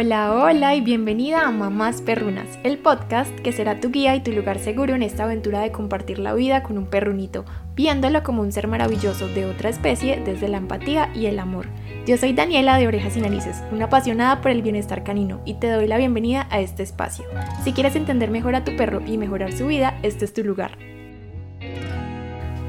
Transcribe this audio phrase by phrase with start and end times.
[0.00, 4.32] Hola, hola y bienvenida a Mamás Perrunas, el podcast que será tu guía y tu
[4.32, 7.44] lugar seguro en esta aventura de compartir la vida con un perrunito,
[7.76, 11.66] viéndolo como un ser maravilloso de otra especie desde la empatía y el amor.
[12.06, 15.68] Yo soy Daniela de Orejas y Narices, una apasionada por el bienestar canino y te
[15.68, 17.26] doy la bienvenida a este espacio.
[17.62, 20.78] Si quieres entender mejor a tu perro y mejorar su vida, este es tu lugar.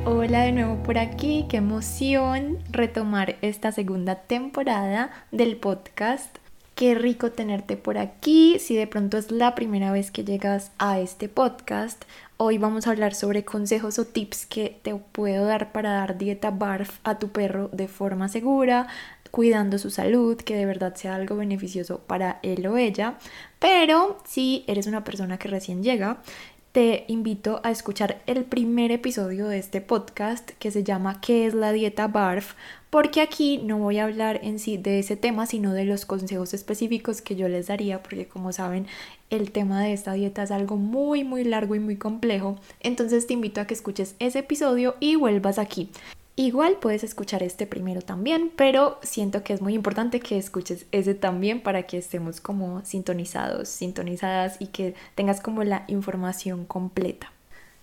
[0.03, 6.40] Hola de nuevo por aquí, qué emoción retomar esta segunda temporada del podcast.
[6.81, 8.57] Qué rico tenerte por aquí.
[8.57, 12.05] Si de pronto es la primera vez que llegas a este podcast,
[12.37, 16.49] hoy vamos a hablar sobre consejos o tips que te puedo dar para dar dieta
[16.49, 18.87] BARF a tu perro de forma segura,
[19.29, 23.19] cuidando su salud, que de verdad sea algo beneficioso para él o ella.
[23.59, 26.23] Pero si eres una persona que recién llega,
[26.71, 31.53] te invito a escuchar el primer episodio de este podcast que se llama ¿Qué es
[31.53, 32.55] la dieta BARF?
[32.91, 36.53] Porque aquí no voy a hablar en sí de ese tema, sino de los consejos
[36.53, 38.85] específicos que yo les daría, porque como saben,
[39.29, 42.59] el tema de esta dieta es algo muy, muy largo y muy complejo.
[42.81, 45.89] Entonces te invito a que escuches ese episodio y vuelvas aquí.
[46.35, 51.15] Igual puedes escuchar este primero también, pero siento que es muy importante que escuches ese
[51.15, 57.31] también para que estemos como sintonizados, sintonizadas y que tengas como la información completa.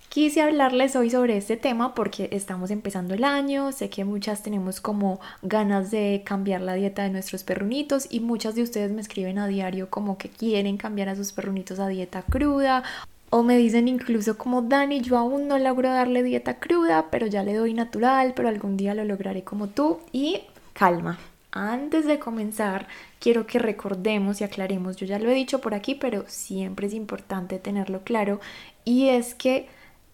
[0.09, 4.81] Quise hablarles hoy sobre este tema porque estamos empezando el año, sé que muchas tenemos
[4.81, 9.39] como ganas de cambiar la dieta de nuestros perrunitos y muchas de ustedes me escriben
[9.39, 12.84] a diario como que quieren cambiar a sus perrunitos a dieta cruda
[13.29, 17.42] o me dicen incluso como Dani, yo aún no logro darle dieta cruda, pero ya
[17.42, 20.01] le doy natural, pero algún día lo lograré como tú.
[20.12, 20.41] Y
[20.73, 21.19] calma,
[21.53, 22.89] antes de comenzar,
[23.20, 26.95] quiero que recordemos y aclaremos, yo ya lo he dicho por aquí, pero siempre es
[26.95, 28.41] importante tenerlo claro,
[28.86, 29.69] y es que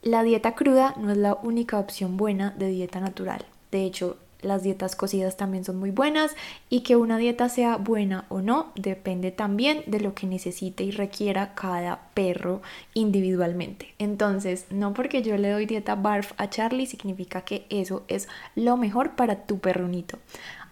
[0.04, 3.46] la dieta cruda no es la única opción buena de dieta natural.
[3.72, 6.36] De hecho, las dietas cocidas también son muy buenas
[6.68, 10.90] y que una dieta sea buena o no depende también de lo que necesite y
[10.90, 12.60] requiera cada perro
[12.92, 13.94] individualmente.
[13.98, 18.76] Entonces, no porque yo le doy dieta BARF a Charlie significa que eso es lo
[18.76, 20.18] mejor para tu perrunito.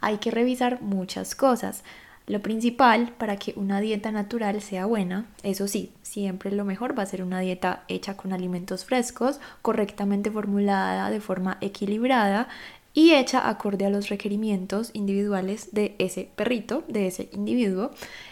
[0.03, 1.85] Hay que revisar muchas cosas.
[2.33, 7.03] Lo principal para que una dieta natural sea buena, eso sí, siempre lo mejor va
[7.03, 12.49] a ser una dieta hecha con alimentos frescos, correctamente formulada de forma equilibrada
[12.95, 17.91] y hecha acorde a los requerimientos individuales de ese perrito, de ese individuo.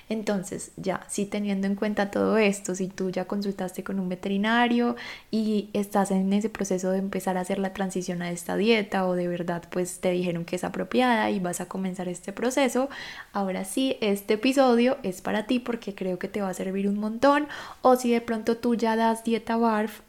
[0.09, 4.97] Entonces, ya, si teniendo en cuenta todo esto, si tú ya consultaste con un veterinario
[5.31, 9.15] y estás en ese proceso de empezar a hacer la transición a esta dieta o
[9.15, 12.89] de verdad pues te dijeron que es apropiada y vas a comenzar este proceso,
[13.33, 16.99] ahora sí, este episodio es para ti porque creo que te va a servir un
[16.99, 17.47] montón.
[17.83, 20.01] O si de pronto tú ya das dieta BARF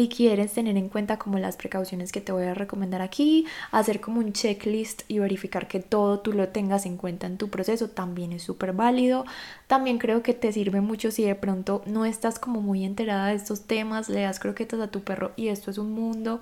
[0.00, 4.00] y quieres tener en cuenta como las precauciones que te voy a recomendar aquí, hacer
[4.00, 7.90] como un checklist y verificar que todo tú lo tengas en cuenta en tu proceso,
[7.90, 9.26] también es súper válido.
[9.66, 13.34] También creo que te sirve mucho si de pronto no estás como muy enterada de
[13.34, 16.40] estos temas, le das croquetas a tu perro y esto es un mundo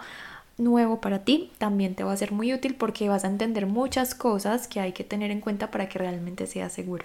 [0.56, 4.14] nuevo para ti, también te va a ser muy útil porque vas a entender muchas
[4.14, 7.04] cosas que hay que tener en cuenta para que realmente sea seguro.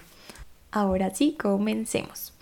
[0.71, 2.33] Ahora sí, comencemos.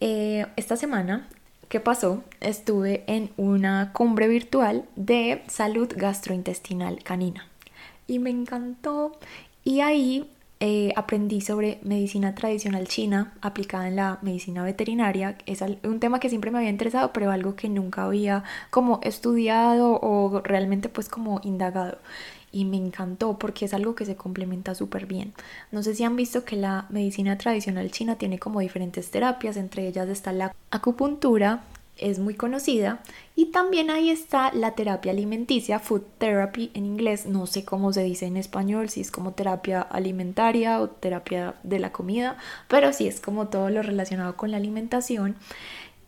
[0.00, 1.28] Eh, esta semana
[1.68, 2.22] ¿Qué pasó?
[2.40, 7.46] Estuve en una cumbre virtual de salud gastrointestinal canina
[8.06, 9.12] y me encantó
[9.64, 10.30] y ahí
[10.60, 15.36] eh, aprendí sobre medicina tradicional china aplicada en la medicina veterinaria.
[15.44, 20.00] Es un tema que siempre me había interesado, pero algo que nunca había como estudiado
[20.00, 21.98] o realmente pues como indagado
[22.58, 25.32] y me encantó porque es algo que se complementa súper bien.
[25.70, 29.86] No sé si han visto que la medicina tradicional china tiene como diferentes terapias, entre
[29.86, 31.62] ellas está la acupuntura,
[31.98, 33.00] es muy conocida,
[33.36, 38.02] y también ahí está la terapia alimenticia, food therapy en inglés, no sé cómo se
[38.02, 43.06] dice en español, si es como terapia alimentaria o terapia de la comida, pero sí
[43.06, 45.36] es como todo lo relacionado con la alimentación.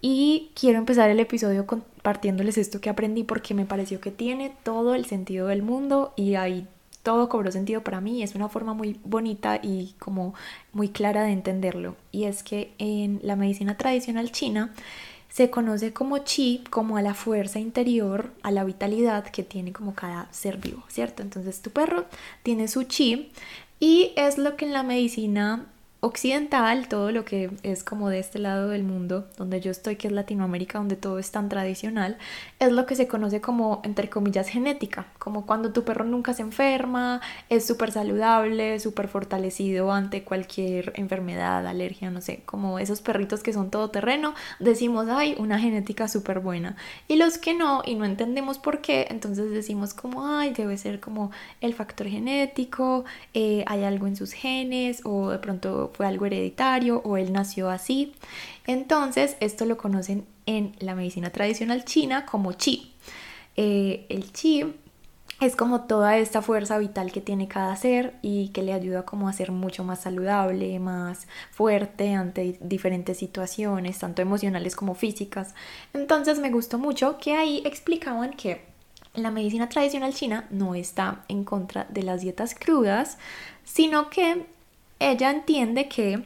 [0.00, 4.94] Y quiero empezar el episodio compartiéndoles esto que aprendí porque me pareció que tiene todo
[4.94, 6.66] el sentido del mundo y ahí
[7.02, 8.22] todo cobró sentido para mí.
[8.22, 10.34] Es una forma muy bonita y como
[10.72, 11.97] muy clara de entenderlo.
[12.12, 14.72] Y es que en la medicina tradicional china
[15.28, 19.94] se conoce como chi como a la fuerza interior, a la vitalidad que tiene como
[19.94, 21.22] cada ser vivo, ¿cierto?
[21.22, 22.06] Entonces tu perro
[22.42, 23.30] tiene su chi
[23.78, 25.66] y es lo que en la medicina
[26.00, 30.08] occidental, todo lo que es como de este lado del mundo, donde yo estoy, que
[30.08, 32.16] es Latinoamérica, donde todo es tan tradicional,
[32.58, 36.42] es lo que se conoce como, entre comillas, genética, como cuando tu perro nunca se
[36.42, 37.20] enferma,
[37.50, 43.53] es súper saludable, súper fortalecido ante cualquier enfermedad, alergia, no sé, como esos perritos que
[43.53, 46.76] son todoterreno, decimos, hay una genética súper buena.
[47.08, 50.98] Y los que no, y no entendemos por qué, entonces decimos como, ay, debe ser
[50.98, 51.30] como
[51.60, 53.04] el factor genético,
[53.34, 57.71] eh, hay algo en sus genes, o de pronto fue algo hereditario o él nació
[57.71, 58.15] así.
[58.66, 62.92] Entonces, esto lo conocen en la medicina tradicional china como chi.
[63.57, 64.65] Eh, el chi
[65.41, 69.27] es como toda esta fuerza vital que tiene cada ser y que le ayuda como
[69.27, 75.54] a ser mucho más saludable, más fuerte ante diferentes situaciones, tanto emocionales como físicas.
[75.95, 78.69] Entonces me gustó mucho que ahí explicaban que
[79.15, 83.16] la medicina tradicional china no está en contra de las dietas crudas,
[83.65, 84.47] sino que
[85.00, 86.22] ella entiende que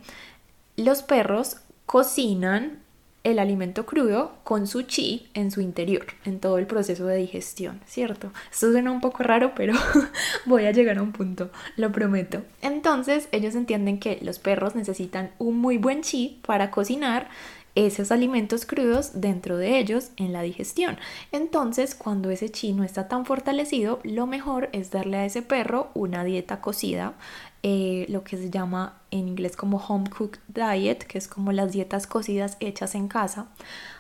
[0.76, 1.56] los perros
[1.87, 2.85] cocinan
[3.25, 7.81] el alimento crudo con su chi en su interior, en todo el proceso de digestión,
[7.87, 8.31] ¿cierto?
[8.53, 9.73] Esto suena un poco raro, pero
[10.44, 12.43] voy a llegar a un punto, lo prometo.
[12.61, 17.31] Entonces, ellos entienden que los perros necesitan un muy buen chi para cocinar
[17.75, 20.97] esos alimentos crudos dentro de ellos en la digestión.
[21.32, 25.91] Entonces, cuando ese chi no está tan fortalecido, lo mejor es darle a ese perro
[25.94, 27.15] una dieta cocida,
[27.62, 31.73] eh, lo que se llama en inglés como home cooked diet, que es como las
[31.73, 33.47] dietas cocidas hechas en casa,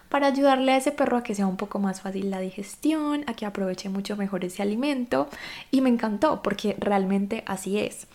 [0.08, 3.34] para ayudarle a ese perro a que sea un poco más fácil la digestión, a
[3.34, 5.28] que aproveche mucho mejor ese alimento.
[5.72, 8.06] Y me encantó porque realmente así es.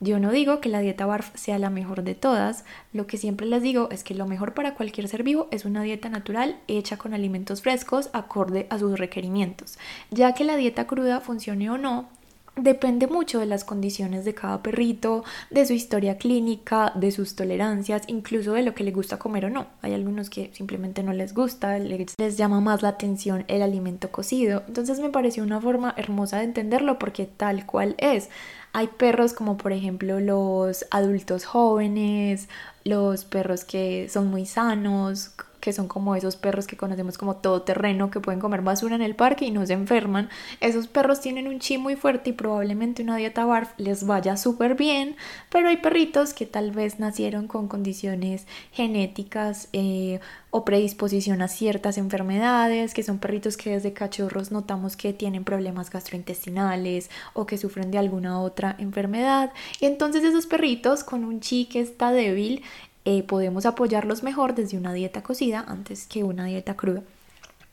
[0.00, 3.46] Yo no digo que la dieta BARF sea la mejor de todas, lo que siempre
[3.46, 6.98] les digo es que lo mejor para cualquier ser vivo es una dieta natural hecha
[6.98, 9.78] con alimentos frescos acorde a sus requerimientos,
[10.10, 12.08] ya que la dieta cruda funcione o no
[12.56, 18.02] Depende mucho de las condiciones de cada perrito, de su historia clínica, de sus tolerancias,
[18.06, 19.66] incluso de lo que le gusta comer o no.
[19.82, 24.62] Hay algunos que simplemente no les gusta, les, llama más la atención el alimento cocido.
[24.68, 28.30] Entonces me pareció una forma hermosa de entenderlo porque tal cual es.
[28.72, 32.48] Hay perros como por ejemplo los adultos jóvenes,
[32.84, 35.32] los perros que son muy sanos,
[35.64, 39.16] que son como esos perros que conocemos como todoterreno, que pueden comer basura en el
[39.16, 40.28] parque y no se enferman.
[40.60, 44.74] Esos perros tienen un chi muy fuerte y probablemente una dieta BARF les vaya súper
[44.74, 45.16] bien,
[45.48, 50.20] pero hay perritos que tal vez nacieron con condiciones genéticas eh,
[50.50, 55.88] o predisposición a ciertas enfermedades, que son perritos que desde cachorros notamos que tienen problemas
[55.88, 59.50] gastrointestinales o que sufren de alguna otra enfermedad.
[59.80, 62.62] Y entonces esos perritos con un chi que está débil,
[63.04, 67.02] eh, podemos apoyarlos mejor desde una dieta cocida antes que una dieta cruda.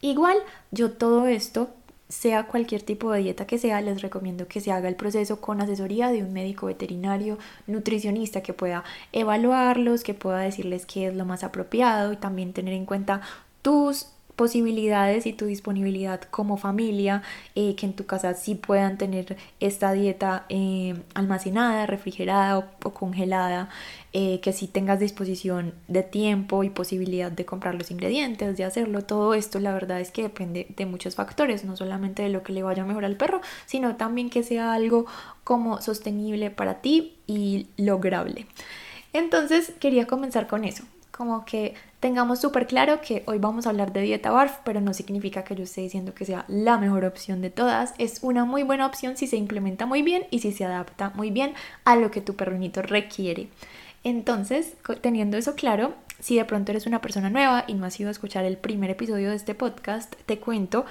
[0.02, 0.38] Igual,
[0.72, 1.70] yo todo esto,
[2.10, 5.62] sea cualquier tipo de dieta que sea, les recomiendo que se haga el proceso con
[5.62, 7.38] asesoría de un médico veterinario,
[7.68, 8.84] nutricionista que pueda
[9.14, 13.22] evaluarlos, que pueda decirles qué es lo más apropiado y también tener en cuenta
[13.62, 17.24] tus posibilidades y tu disponibilidad como familia,
[17.56, 23.70] eh, que en tu casa sí puedan tener esta dieta eh, almacenada, refrigerada o, congelada,
[24.14, 29.04] eh, que sí tengas disposición de tiempo y posibilidad de comprar los ingredientes, de hacerlo.
[29.04, 32.54] Todo esto la verdad es que depende de muchos factores, no solamente de lo que
[32.54, 35.06] le vaya mejor al perro, sino también que sea algo
[35.44, 38.48] como sostenible para ti y lograble.
[39.14, 40.84] Entonces quería comenzar con eso,
[41.22, 44.92] como que tengamos súper claro que hoy vamos a hablar de dieta BARF, pero no
[44.92, 47.94] significa que yo esté diciendo que sea la mejor opción de todas.
[48.00, 51.30] Es una muy buena opción si se implementa muy bien y si se adapta muy
[51.30, 51.54] bien
[51.86, 53.50] a lo que tu perronito requiere.
[54.04, 58.10] Entonces, teniendo eso claro, si de pronto eres una persona nueva y no has ido
[58.10, 60.88] a escuchar el primer episodio de este podcast, te cuento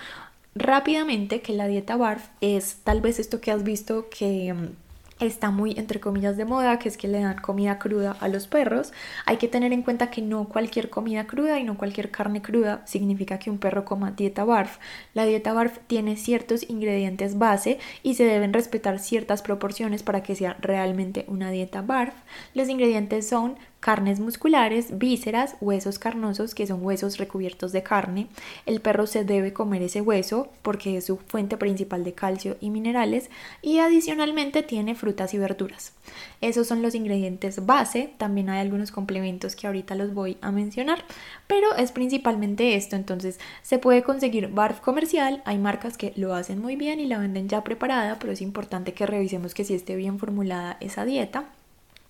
[0.54, 4.89] rápidamente que la dieta BARF es tal vez esto que has visto que mm,
[5.20, 8.46] está muy entre comillas de moda, que es que le dan comida cruda a los
[8.48, 8.92] perros.
[9.26, 12.82] Hay que tener en cuenta que no cualquier comida cruda y no cualquier carne cruda
[12.86, 14.78] significa que un perro coma dieta BARF.
[15.14, 20.34] La dieta BARF tiene ciertos ingredientes base y se deben respetar ciertas proporciones para que
[20.34, 22.14] sea realmente una dieta BARF.
[22.54, 28.28] Los ingredientes son carnes musculares, vísceras, huesos carnosos, que son huesos recubiertos de carne.
[28.66, 32.70] El perro se debe comer ese hueso porque es su fuente principal de calcio y
[32.70, 33.30] minerales
[33.62, 35.94] y adicionalmente tiene frutas y verduras.
[36.42, 41.04] Esos son los ingredientes base, también hay algunos complementos que ahorita los voy a mencionar,
[41.46, 46.60] pero es principalmente esto, entonces se puede conseguir barf comercial, hay marcas que lo hacen
[46.60, 49.96] muy bien y la venden ya preparada, pero es importante que revisemos que si esté
[49.96, 51.46] bien formulada esa dieta.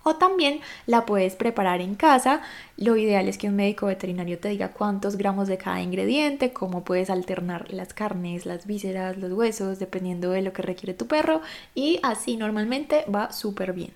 [0.02, 2.40] O también la puedes preparar en casa.
[2.76, 6.84] Lo ideal es que un médico veterinario te diga cuántos gramos de cada ingrediente, cómo
[6.84, 11.42] puedes alternar las carnes, las vísceras, los huesos, dependiendo de lo que requiere tu perro.
[11.74, 13.92] Y así normalmente va súper bien.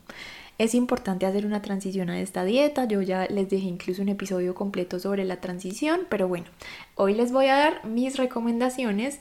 [0.56, 2.84] Es importante hacer una transición a esta dieta.
[2.84, 6.46] Yo ya les dejé incluso un episodio completo sobre la transición, pero bueno,
[6.94, 9.18] hoy les voy a dar mis recomendaciones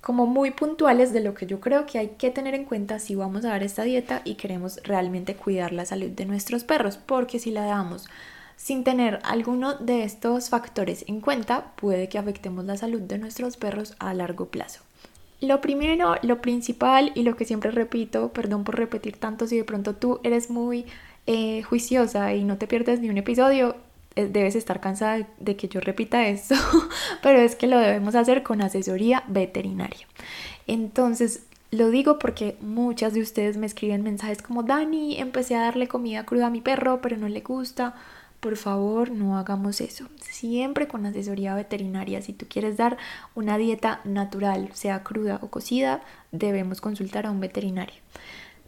[0.00, 3.14] como muy puntuales de lo que yo creo que hay que tener en cuenta si
[3.14, 7.38] vamos a dar esta dieta y queremos realmente cuidar la salud de nuestros perros, porque
[7.38, 8.06] si la damos
[8.56, 13.56] sin tener alguno de estos factores en cuenta, puede que afectemos la salud de nuestros
[13.56, 14.80] perros a largo plazo.
[15.40, 19.64] Lo primero, lo principal y lo que siempre repito, perdón por repetir tanto si de
[19.64, 20.86] pronto tú eres muy
[21.28, 23.76] eh, juiciosa y no te pierdes ni un episodio,
[24.26, 26.54] debes estar cansada de que yo repita esto,
[27.22, 30.06] pero es que lo debemos hacer con asesoría veterinaria.
[30.66, 35.86] Entonces, lo digo porque muchas de ustedes me escriben mensajes como, Dani, empecé a darle
[35.86, 37.94] comida cruda a mi perro, pero no le gusta.
[38.40, 40.06] Por favor, no hagamos eso.
[40.20, 42.22] Siempre con asesoría veterinaria.
[42.22, 42.96] Si tú quieres dar
[43.34, 47.96] una dieta natural, sea cruda o cocida, debemos consultar a un veterinario.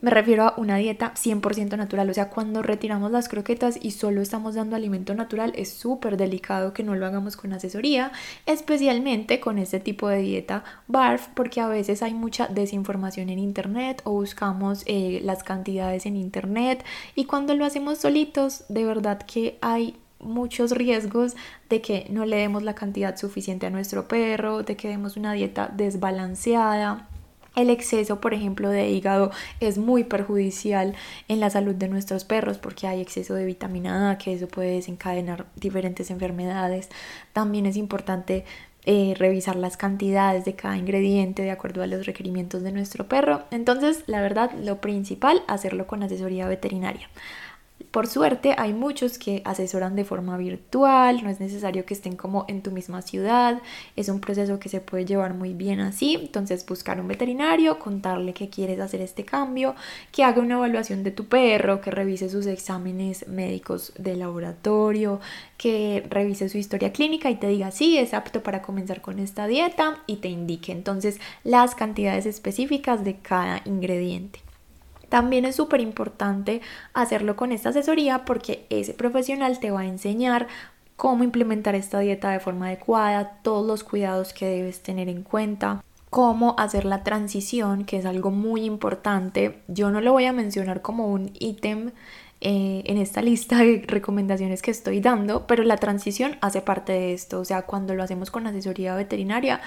[0.03, 4.23] Me refiero a una dieta 100% natural, o sea, cuando retiramos las croquetas y solo
[4.23, 8.11] estamos dando alimento natural, es súper delicado que no lo hagamos con asesoría,
[8.47, 14.01] especialmente con este tipo de dieta BARF, porque a veces hay mucha desinformación en internet
[14.05, 16.83] o buscamos eh, las cantidades en internet
[17.15, 21.37] y cuando lo hacemos solitos, de verdad que hay muchos riesgos
[21.69, 25.35] de que no le demos la cantidad suficiente a nuestro perro, de que demos una
[25.35, 27.10] dieta desbalanceada
[27.57, 30.95] el exceso, por ejemplo, de hígado es muy perjudicial
[31.29, 34.77] en la salud de nuestros perros porque hay exceso de vitamina A, que eso puede
[34.77, 36.89] desencadenar diferentes enfermedades.
[37.33, 38.45] También es importante
[38.87, 43.45] eh, revisar las cantidades de cada ingrediente de acuerdo a los requerimientos de nuestro perro.
[43.51, 47.11] Entonces, la verdad, lo principal, hacerlo con asesoría veterinaria.
[47.91, 52.45] Por suerte hay muchos que asesoran de forma virtual, no es necesario que estén como
[52.47, 53.61] en tu misma ciudad,
[53.97, 58.33] es un proceso que se puede llevar muy bien así, entonces buscar un veterinario, contarle
[58.33, 59.75] que quieres hacer este cambio,
[60.13, 65.19] que haga una evaluación de tu perro, que revise sus exámenes médicos de laboratorio,
[65.57, 69.47] que revise su historia clínica y te diga si es apto para comenzar con esta
[69.47, 74.41] dieta y te indique entonces las cantidades específicas de cada ingrediente.
[75.11, 76.63] También es súper importante
[76.95, 80.49] hacerlo con esta asesoría porque ese profesional te va a enseñar
[80.97, 85.83] cómo implementar esta dieta de forma adecuada, todos los cuidados que debes tener en cuenta,
[86.11, 89.63] cómo hacer la transición, que es algo muy importante.
[89.67, 91.93] Yo no lo voy a mencionar como un ítem
[92.43, 97.13] eh, en esta lista de recomendaciones que estoy dando, pero la transición hace parte de
[97.13, 97.41] esto.
[97.41, 99.61] O sea, cuando lo hacemos con asesoría veterinaria,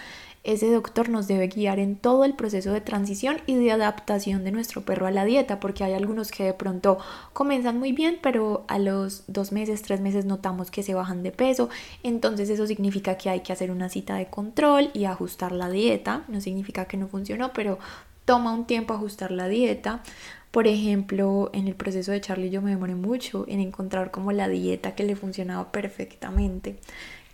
[0.43, 4.51] ese doctor nos debe guiar en todo el proceso de transición y de adaptación de
[4.51, 6.97] nuestro perro a la dieta, porque hay algunos que de pronto
[7.31, 11.31] comienzan muy bien, pero a los dos meses, tres meses notamos que se bajan de
[11.31, 11.69] peso,
[12.03, 16.25] entonces eso significa que hay que hacer una cita de control y ajustar la dieta,
[16.27, 17.79] no significa que no funcionó, pero
[18.25, 20.03] toma un tiempo ajustar la dieta.
[20.51, 24.47] Por ejemplo, en el proceso de Charlie yo me demoré mucho en encontrar como la
[24.47, 26.77] dieta que le funcionaba perfectamente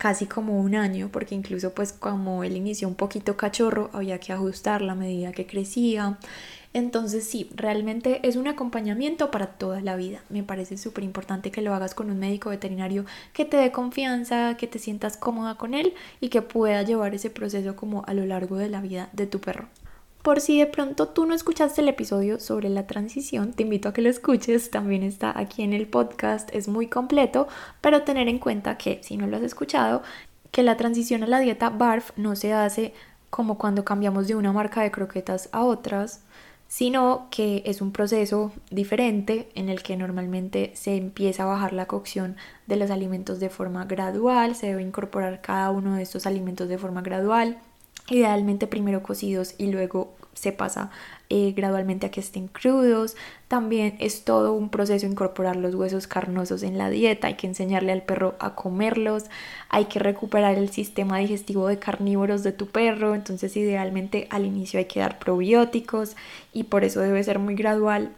[0.00, 4.32] casi como un año, porque incluso pues como él inició un poquito cachorro, había que
[4.32, 6.18] ajustar la medida que crecía.
[6.72, 10.22] Entonces sí, realmente es un acompañamiento para toda la vida.
[10.30, 13.04] Me parece súper importante que lo hagas con un médico veterinario
[13.34, 17.28] que te dé confianza, que te sientas cómoda con él y que pueda llevar ese
[17.28, 19.68] proceso como a lo largo de la vida de tu perro.
[20.22, 23.94] Por si de pronto tú no escuchaste el episodio sobre la transición, te invito a
[23.94, 27.48] que lo escuches, también está aquí en el podcast, es muy completo,
[27.80, 30.02] pero tener en cuenta que si no lo has escuchado,
[30.50, 32.92] que la transición a la dieta BARF no se hace
[33.30, 36.20] como cuando cambiamos de una marca de croquetas a otras,
[36.68, 41.86] sino que es un proceso diferente en el que normalmente se empieza a bajar la
[41.86, 42.36] cocción
[42.66, 46.76] de los alimentos de forma gradual, se debe incorporar cada uno de estos alimentos de
[46.76, 47.58] forma gradual
[48.10, 50.90] idealmente primero cocidos y luego se pasa
[51.28, 53.16] eh, gradualmente a que estén crudos.
[53.48, 57.92] También es todo un proceso incorporar los huesos carnosos en la dieta, hay que enseñarle
[57.92, 59.24] al perro a comerlos,
[59.68, 64.78] hay que recuperar el sistema digestivo de carnívoros de tu perro, entonces idealmente al inicio
[64.78, 66.16] hay que dar probióticos
[66.52, 68.12] y por eso debe ser muy gradual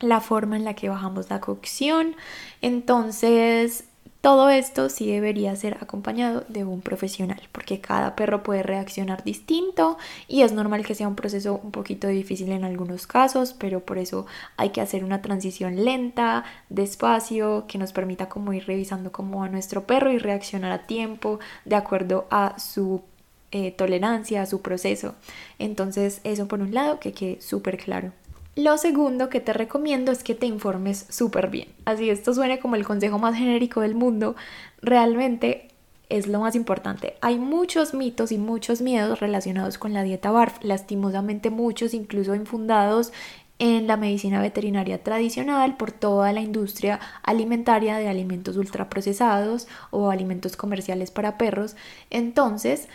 [0.00, 2.16] la forma en la que bajamos la cocción.
[2.60, 3.84] Entonces
[4.22, 9.98] todo esto sí debería ser acompañado de un profesional, porque cada perro puede reaccionar distinto
[10.28, 13.98] y es normal que sea un proceso un poquito difícil en algunos casos, pero por
[13.98, 14.26] eso
[14.56, 19.48] hay que hacer una transición lenta, despacio, que nos permita como ir revisando cómo a
[19.48, 23.02] nuestro perro y reaccionar a tiempo de acuerdo a su
[23.50, 25.16] eh, tolerancia, a su proceso.
[25.58, 28.12] Entonces eso por un lado que quede súper claro.
[28.54, 31.68] Lo segundo que te recomiendo es que te informes súper bien.
[31.86, 34.36] Así esto suene como el consejo más genérico del mundo,
[34.82, 35.68] realmente
[36.10, 37.14] es lo más importante.
[37.22, 43.14] Hay muchos mitos y muchos miedos relacionados con la dieta BARF, lastimosamente muchos incluso infundados
[43.58, 50.56] en la medicina veterinaria tradicional por toda la industria alimentaria de alimentos ultraprocesados o alimentos
[50.58, 51.76] comerciales para perros.
[52.10, 52.88] Entonces,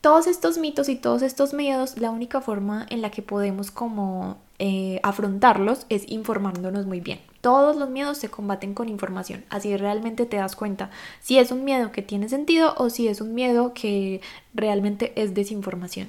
[0.00, 4.38] todos estos mitos y todos estos miedos, la única forma en la que podemos como
[4.58, 7.20] eh, afrontarlos es informándonos muy bien.
[7.40, 10.90] Todos los miedos se combaten con información, así realmente te das cuenta
[11.20, 14.20] si es un miedo que tiene sentido o si es un miedo que
[14.54, 16.08] realmente es desinformación.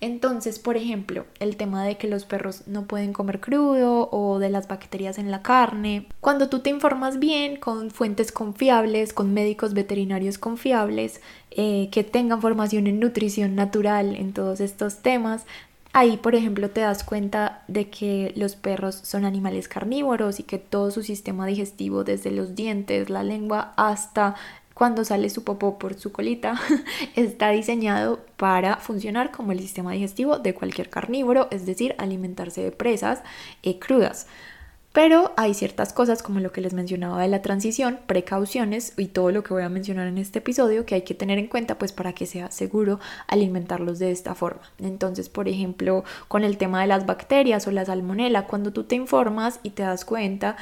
[0.00, 4.48] Entonces, por ejemplo, el tema de que los perros no pueden comer crudo o de
[4.48, 6.06] las bacterias en la carne.
[6.20, 12.40] Cuando tú te informas bien con fuentes confiables, con médicos veterinarios confiables, eh, que tengan
[12.40, 15.44] formación en nutrición natural, en todos estos temas,
[15.94, 20.58] Ahí, por ejemplo, te das cuenta de que los perros son animales carnívoros y que
[20.58, 24.36] todo su sistema digestivo, desde los dientes, la lengua, hasta
[24.78, 26.54] cuando sale su popó por su colita,
[27.16, 32.70] está diseñado para funcionar como el sistema digestivo de cualquier carnívoro, es decir, alimentarse de
[32.70, 33.24] presas
[33.64, 34.28] eh, crudas.
[34.92, 39.32] Pero hay ciertas cosas como lo que les mencionaba de la transición, precauciones y todo
[39.32, 41.90] lo que voy a mencionar en este episodio que hay que tener en cuenta pues
[41.90, 44.62] para que sea seguro alimentarlos de esta forma.
[44.78, 48.94] Entonces, por ejemplo, con el tema de las bacterias o la salmonela, cuando tú te
[48.94, 50.56] informas y te das cuenta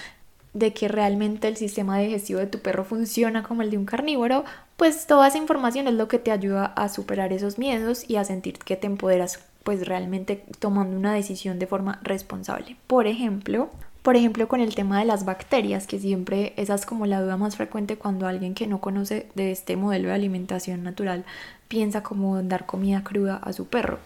[0.57, 4.45] de que realmente el sistema digestivo de tu perro funciona como el de un carnívoro,
[4.79, 8.25] pues toda esa información es lo que te ayuda a superar esos miedos y a
[8.25, 12.77] sentir que te empoderas pues realmente tomando una decisión de forma responsable.
[12.87, 13.69] Por ejemplo,
[14.01, 17.37] por ejemplo, con el tema de las bacterias, que siempre esa es como la duda
[17.37, 21.25] más frecuente cuando alguien que no conoce de este modelo de alimentación natural
[21.69, 23.99] piensa como dar comida cruda a su perro.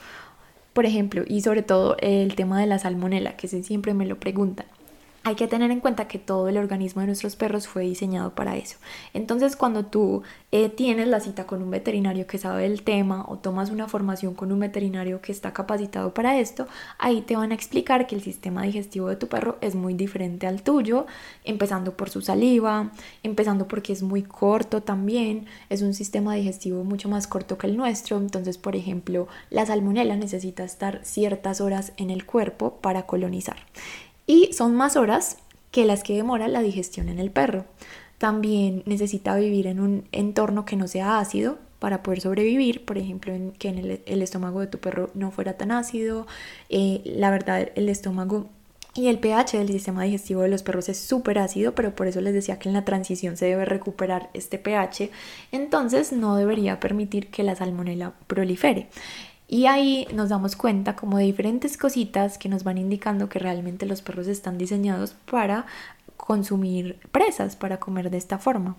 [0.73, 4.67] Por ejemplo, y sobre todo el tema de la salmonela, que siempre me lo preguntan.
[5.23, 8.57] Hay que tener en cuenta que todo el organismo de nuestros perros fue diseñado para
[8.57, 8.79] eso.
[9.13, 13.37] Entonces, cuando tú eh, tienes la cita con un veterinario que sabe el tema o
[13.37, 16.67] tomas una formación con un veterinario que está capacitado para esto,
[16.99, 20.47] ahí te van a explicar que el sistema digestivo de tu perro es muy diferente
[20.47, 21.05] al tuyo,
[21.45, 22.91] empezando por su saliva,
[23.23, 27.77] empezando porque es muy corto también, es un sistema digestivo mucho más corto que el
[27.77, 28.17] nuestro.
[28.17, 33.59] Entonces, por ejemplo, la salmonela necesita estar ciertas horas en el cuerpo para colonizar
[34.31, 35.39] y son más horas
[35.73, 37.65] que las que demora la digestión en el perro.
[38.17, 43.35] También necesita vivir en un entorno que no sea ácido para poder sobrevivir, por ejemplo,
[43.35, 46.29] en, que en el, estómago de tu perro no fuera tan ácido.
[46.69, 48.47] Eh, la verdad, el estómago
[48.95, 52.21] y el pH del sistema digestivo de los perros es súper ácido, pero por eso
[52.21, 55.11] les decía que en la transición se debe recuperar este pH,
[55.51, 58.87] entonces no debería permitir que la salmonela prolifere.
[59.53, 63.85] Y ahí nos damos cuenta como de diferentes cositas que nos van indicando que realmente
[63.85, 65.67] los perros están diseñados para
[66.17, 68.77] consumir presas, para comer de esta forma.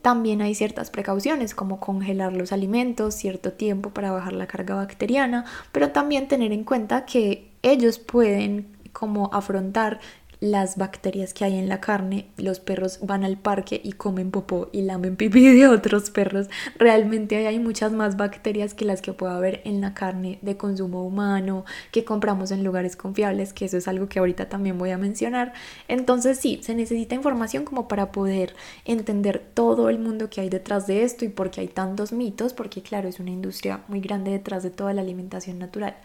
[0.00, 5.44] También hay ciertas precauciones como congelar los alimentos cierto tiempo para bajar la carga bacteriana,
[5.70, 10.00] pero también tener en cuenta que ellos pueden como afrontar
[10.40, 14.68] las bacterias que hay en la carne, los perros van al parque y comen popó
[14.72, 16.48] y lamen pipí de otros perros.
[16.76, 21.04] Realmente hay muchas más bacterias que las que puede haber en la carne de consumo
[21.04, 24.98] humano, que compramos en lugares confiables, que eso es algo que ahorita también voy a
[24.98, 25.54] mencionar.
[25.88, 30.86] Entonces sí, se necesita información como para poder entender todo el mundo que hay detrás
[30.86, 34.32] de esto y por qué hay tantos mitos, porque claro, es una industria muy grande
[34.32, 35.96] detrás de toda la alimentación natural.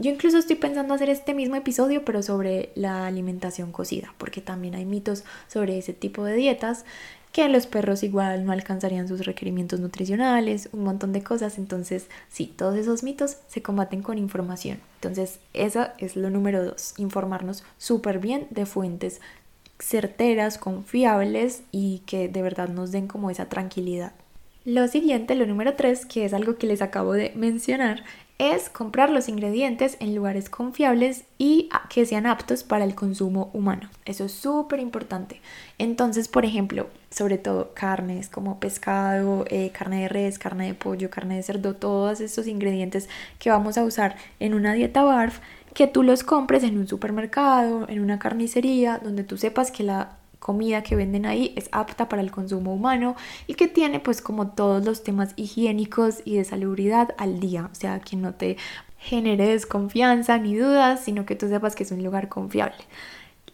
[0.00, 4.76] Yo incluso estoy pensando hacer este mismo episodio, pero sobre la alimentación cocida, porque también
[4.76, 6.84] hay mitos sobre ese tipo de dietas
[7.32, 11.58] que los perros igual no alcanzarían sus requerimientos nutricionales, un montón de cosas.
[11.58, 14.78] Entonces, sí, todos esos mitos se combaten con información.
[14.94, 19.20] Entonces, eso es lo número dos, informarnos súper bien de fuentes
[19.80, 24.12] certeras, confiables y que de verdad nos den como esa tranquilidad.
[24.64, 28.04] Lo siguiente, lo número tres, que es algo que les acabo de mencionar,
[28.38, 33.90] es comprar los ingredientes en lugares confiables y que sean aptos para el consumo humano.
[34.04, 35.40] Eso es súper importante.
[35.76, 41.10] Entonces, por ejemplo, sobre todo carnes como pescado, eh, carne de res, carne de pollo,
[41.10, 43.08] carne de cerdo, todos estos ingredientes
[43.40, 45.40] que vamos a usar en una dieta BARF,
[45.74, 50.16] que tú los compres en un supermercado, en una carnicería, donde tú sepas que la
[50.38, 54.48] comida que venden ahí es apta para el consumo humano y que tiene pues como
[54.48, 58.56] todos los temas higiénicos y de salubridad al día, o sea, que no te
[58.98, 62.84] genere desconfianza ni dudas, sino que tú sepas que es un lugar confiable.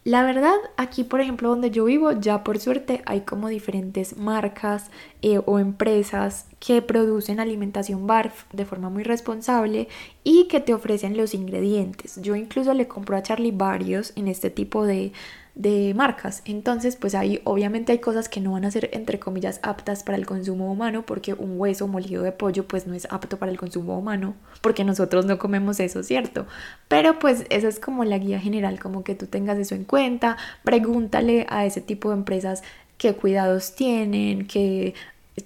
[0.05, 4.91] La verdad, aquí por ejemplo donde yo vivo, ya por suerte hay como diferentes marcas
[5.23, 9.87] eh, o empresas que producen alimentación BARF de forma muy responsable
[10.23, 12.21] y que te ofrecen los ingredientes.
[12.21, 15.11] Yo incluso le compro a Charlie varios en este tipo de,
[15.55, 16.41] de marcas.
[16.45, 20.17] Entonces, pues ahí obviamente hay cosas que no van a ser entre comillas aptas para
[20.17, 23.57] el consumo humano porque un hueso molido de pollo pues no es apto para el
[23.57, 26.45] consumo humano porque nosotros no comemos eso, ¿cierto?
[26.89, 30.35] Pero pues esa es como la guía general, como que tú tengas eso en cuenta,
[30.63, 32.61] pregúntale a ese tipo de empresas
[32.97, 34.93] qué cuidados tienen, qué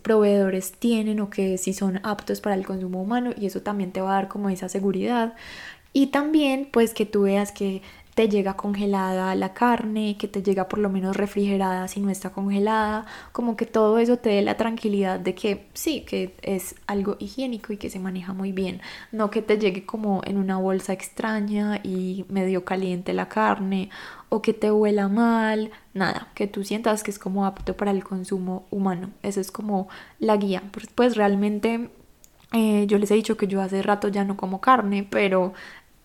[0.02, 4.02] proveedores tienen o que si son aptos para el consumo humano y eso también te
[4.02, 5.36] va a dar como esa seguridad
[5.94, 7.82] y también pues que tú veas que
[8.20, 12.32] te llega congelada la carne, que te llega por lo menos refrigerada si no está
[12.32, 17.16] congelada, como que todo eso te dé la tranquilidad de que sí, que es algo
[17.20, 18.82] higiénico y que se maneja muy bien,
[19.14, 23.90] no que te llegue como en una bolsa extraña y medio caliente la carne
[24.28, 28.04] o que te huela mal, nada, que tú sientas que es como apto para el
[28.04, 29.12] consumo humano.
[29.24, 29.88] Esa es como
[30.20, 30.62] la guía.
[30.74, 31.90] Pues, pues realmente
[32.52, 35.54] eh, yo les he dicho que yo hace rato ya no como carne, pero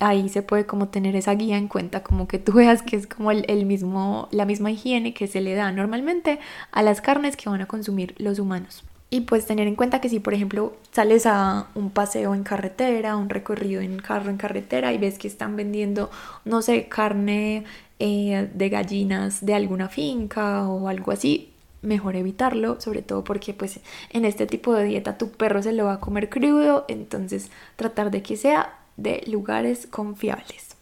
[0.08, 3.06] ahí se puede como tener esa guía en cuenta, como que tú veas que es
[3.06, 6.38] como el, mismo, la misma higiene que se le da normalmente
[6.72, 8.84] a las carnes que van a consumir los humanos.
[9.10, 13.16] Y pues tener en cuenta que si por ejemplo sales a un paseo en carretera,
[13.16, 16.10] un recorrido en carro en carretera y ves que están vendiendo,
[16.44, 17.64] no sé, carne
[18.00, 23.80] eh, de gallinas de alguna finca o algo así, mejor evitarlo, sobre todo porque pues
[24.10, 28.10] en este tipo de dieta tu perro se lo va a comer crudo, entonces tratar
[28.10, 30.76] de que sea de lugares confiables.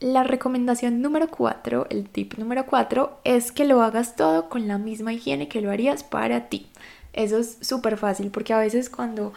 [0.00, 4.76] La recomendación número 4, el tip número 4, es que lo hagas todo con la
[4.76, 6.66] misma higiene que lo harías para ti.
[7.14, 9.32] Eso es súper fácil porque a veces cuando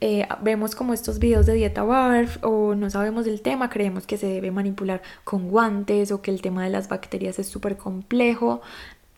[0.00, 4.16] eh, vemos como estos videos de dieta barf o no sabemos del tema, creemos que
[4.16, 8.60] se debe manipular con guantes o que el tema de las bacterias es súper complejo.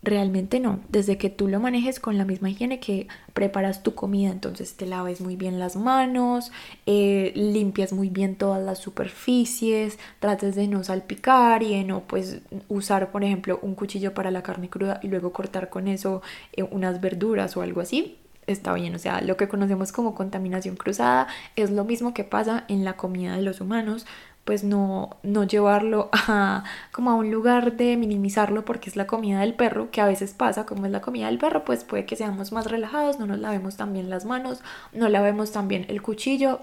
[0.06, 4.30] Realmente no, desde que tú lo manejes con la misma higiene que preparas tu comida,
[4.30, 6.52] entonces te laves muy bien las manos,
[6.86, 12.38] eh, limpias muy bien todas las superficies, trates de no salpicar y de no pues
[12.68, 16.62] usar por ejemplo un cuchillo para la carne cruda y luego cortar con eso eh,
[16.62, 18.16] unas verduras o algo así,
[18.46, 18.94] está bien.
[18.94, 22.96] O sea, lo que conocemos como contaminación cruzada es lo mismo que pasa en la
[22.96, 24.06] comida de los humanos
[24.46, 29.40] pues no, no llevarlo a como a un lugar de minimizarlo porque es la comida
[29.40, 32.14] del perro, que a veces pasa, como es la comida del perro, pues puede que
[32.14, 36.00] seamos más relajados, no nos lavemos tan bien las manos, no lavemos tan bien el
[36.00, 36.60] cuchillo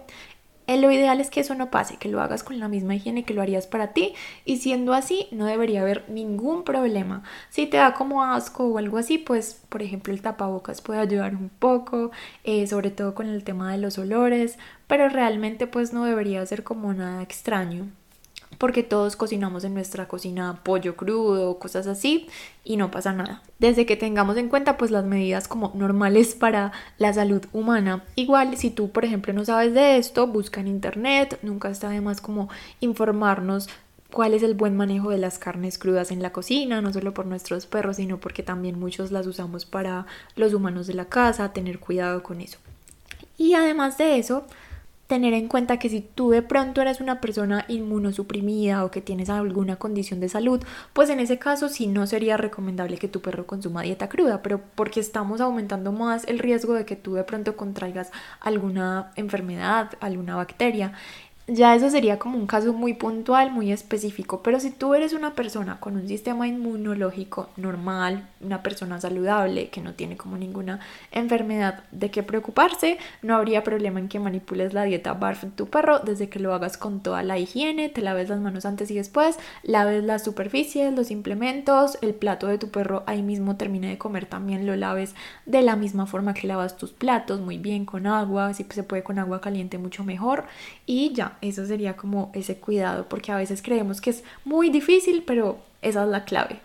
[0.68, 3.34] lo ideal es que eso no pase, que lo hagas con la misma higiene que
[3.34, 4.14] lo harías para ti
[4.46, 7.24] y siendo así no debería haber ningún problema.
[7.50, 11.36] Si te da como asco o algo así, pues por ejemplo el tapabocas puede ayudar
[11.36, 12.12] un poco,
[12.44, 16.64] eh, sobre todo con el tema de los olores, pero realmente pues no debería ser
[16.64, 17.88] como nada extraño
[18.64, 22.30] porque todos cocinamos en nuestra cocina pollo crudo, cosas así,
[22.64, 23.42] y no pasa nada.
[23.60, 28.06] Desde que tengamos en cuenta pues las medidas como normales para la salud humana.
[28.16, 32.00] Igual si tú por ejemplo no sabes de esto, busca en internet, nunca está de
[32.00, 32.48] más como
[32.80, 33.68] informarnos
[34.14, 37.26] cuál es el buen manejo de las carnes crudas en la cocina, no solo por
[37.26, 40.06] nuestros perros, sino porque también muchos las usamos para
[40.38, 42.60] los humanos de la casa, tener cuidado con eso.
[43.38, 44.46] Y además de eso,
[45.14, 49.30] tener en cuenta que si tú de pronto eres una persona inmunosuprimida o que tienes
[49.30, 53.46] alguna condición de salud, pues en ese caso sí no sería recomendable que tu perro
[53.46, 57.56] consuma dieta cruda, pero porque estamos aumentando más el riesgo de que tú de pronto
[57.56, 60.94] contraigas alguna enfermedad, alguna bacteria
[61.48, 65.36] ya eso sería como un caso muy puntual, muy específico, pero si tú eres una
[65.36, 70.80] persona con un sistema inmunológico normal, una persona saludable que no tiene como ninguna
[71.12, 75.68] enfermedad de qué preocuparse, no habría problema en que manipules la dieta BARF de tu
[75.68, 78.96] perro desde que lo hagas con toda la higiene, te laves las manos antes y
[78.96, 83.98] después, laves las superficies, los implementos, el plato de tu perro ahí mismo termine de
[83.98, 85.14] comer también lo laves
[85.46, 89.04] de la misma forma que lavas tus platos, muy bien con agua, si se puede
[89.04, 90.46] con agua caliente mucho mejor
[90.86, 95.24] y ya eso sería como ese cuidado, porque a veces creemos que es muy difícil,
[95.26, 96.60] pero esa es la clave.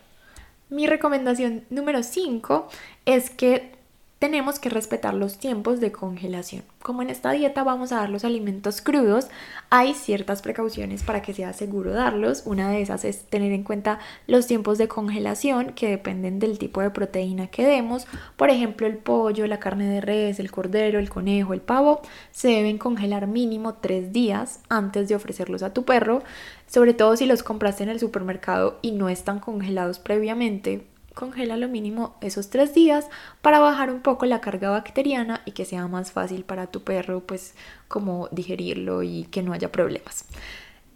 [0.71, 2.69] Mi recomendación número 5
[3.07, 3.78] es que
[4.19, 6.65] tenemos que respetar los tiempos de congelación.
[6.83, 9.29] Como en esta dieta vamos a dar los alimentos crudos,
[9.71, 12.43] hay ciertas precauciones para que sea seguro darlos.
[12.45, 16.81] Una de esas es tener en cuenta los tiempos de congelación que dependen del tipo
[16.81, 18.07] de proteína que demos.
[18.37, 22.01] Por ejemplo, el pollo, la carne de res, el cordero, el conejo, el pavo
[22.33, 26.23] se deben congelar mínimo tres días antes de ofrecerlos a tu perro,
[26.67, 30.85] sobre todo si los compraste en el supermercado y no están congelados previamente
[31.19, 33.09] congela lo mínimo esos tres días
[33.43, 37.27] para bajar un poco la carga bacteriana y que sea más fácil para tu perro
[37.27, 37.57] pues
[37.89, 40.27] como digerirlo y que no haya problemas.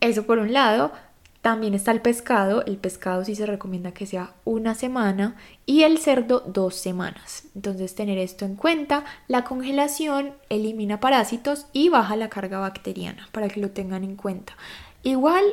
[0.01, 0.93] Eso por un lado.
[1.41, 2.65] También está el pescado.
[2.67, 5.35] El pescado sí se recomienda que sea una semana
[5.67, 7.49] y el cerdo dos semanas.
[7.57, 9.05] Entonces tener esto en cuenta.
[9.27, 14.57] La congelación elimina parásitos y baja la carga bacteriana para que lo tengan en cuenta.
[15.03, 15.45] Igual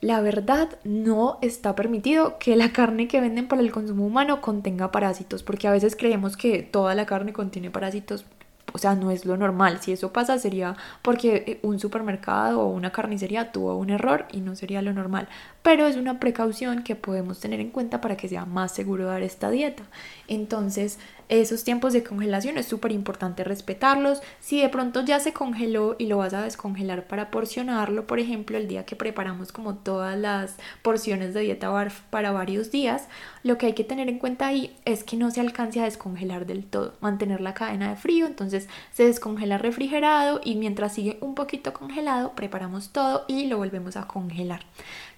[0.00, 4.92] la verdad no está permitido que la carne que venden para el consumo humano contenga
[4.92, 8.26] parásitos, porque a veces creemos que toda la carne contiene parásitos,
[8.72, 9.78] o sea, no es lo normal.
[9.80, 14.40] Si eso pasa sería porque eh, un supermercado o una carnicería tuvo un error y
[14.40, 15.28] no sería lo normal.
[15.66, 19.24] Pero es una precaución que podemos tener en cuenta para que sea más seguro dar
[19.24, 19.82] esta dieta.
[20.28, 24.20] Entonces, esos tiempos de congelación es súper importante respetarlos.
[24.38, 28.56] Si de pronto ya se congeló y lo vas a descongelar para porcionarlo, por ejemplo,
[28.56, 33.08] el día que preparamos como todas las porciones de dieta BARF para varios días,
[33.42, 36.46] lo que hay que tener en cuenta ahí es que no se alcance a descongelar
[36.46, 41.34] del todo, mantener la cadena de frío, entonces se descongela refrigerado y mientras sigue un
[41.34, 44.60] poquito congelado, preparamos todo y lo volvemos a congelar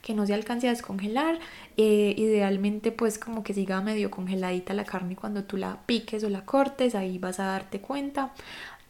[0.02, 1.38] que no se alcance a descongelar.
[1.76, 6.28] Eh, idealmente pues como que siga medio congeladita la carne cuando tú la piques o
[6.28, 8.32] la cortes, ahí vas a darte cuenta.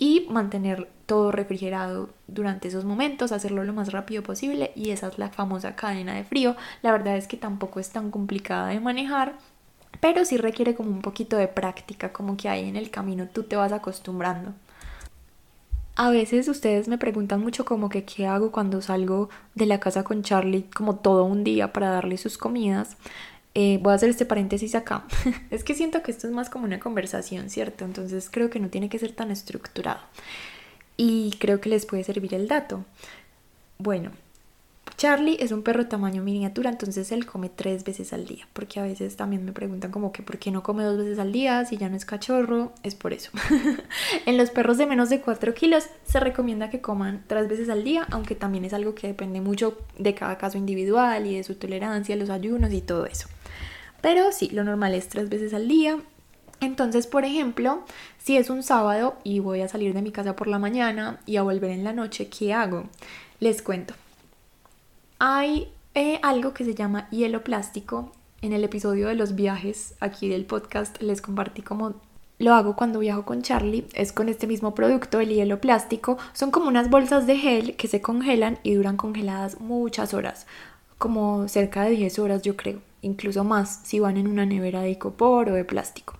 [0.01, 5.19] Y mantener todo refrigerado durante esos momentos, hacerlo lo más rápido posible y esa es
[5.19, 6.55] la famosa cadena de frío.
[6.83, 9.35] La verdad es que tampoco es tan complicada de manejar,
[10.01, 13.43] pero sí requiere como un poquito de práctica, como que ahí en el camino tú
[13.43, 14.55] te vas acostumbrando.
[16.01, 20.05] A veces ustedes me preguntan mucho como que qué hago cuando salgo de la casa
[20.05, 22.97] con Charlie como todo un día para darle sus comidas.
[23.55, 25.05] Eh, voy a hacer este paréntesis acá.
[25.51, 27.85] es que siento que esto es más como una conversación, ¿cierto?
[27.85, 29.99] Entonces creo que no tiene que ser tan estructurado.
[30.97, 32.85] Y creo que les puede servir el dato.
[33.79, 34.13] Bueno,
[34.97, 38.83] Charlie es un perro tamaño miniatura, entonces él come tres veces al día, porque a
[38.83, 41.77] veces también me preguntan como que por qué no come dos veces al día si
[41.77, 43.31] ya no es cachorro, es por eso.
[44.27, 47.85] en los perros de menos de 4 kilos se recomienda que coman tres veces al
[47.85, 51.55] día, aunque también es algo que depende mucho de cada caso individual y de su
[51.55, 53.29] tolerancia, los ayunos y todo eso.
[54.01, 55.99] Pero sí, lo normal es tres veces al día.
[56.61, 57.85] Entonces, por ejemplo,
[58.19, 61.37] si es un sábado y voy a salir de mi casa por la mañana y
[61.37, 62.89] a volver en la noche, ¿qué hago?
[63.39, 63.95] Les cuento.
[65.21, 68.13] Hay eh, algo que se llama hielo plástico.
[68.41, 71.95] En el episodio de los viajes aquí del podcast les compartí cómo
[72.39, 73.89] lo hago cuando viajo con Charlie.
[73.95, 76.19] Es con este mismo producto, el hielo plástico.
[76.35, 80.47] Son como unas bolsas de gel que se congelan y duran congeladas muchas horas.
[80.99, 82.79] Como cerca de 10 horas yo creo.
[83.03, 86.15] Incluso más si van en una nevera de icopor o de plástico.